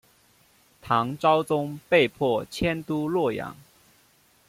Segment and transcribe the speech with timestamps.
[0.81, 3.55] 唐昭宗被迫迁都洛阳。